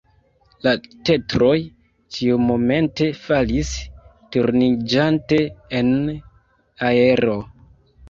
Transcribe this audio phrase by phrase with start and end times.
[0.67, 0.71] La
[1.09, 1.51] tetroj
[2.17, 3.75] ĉiumomente falis,
[4.39, 5.43] turniĝante
[5.85, 5.97] en
[6.93, 7.43] aero.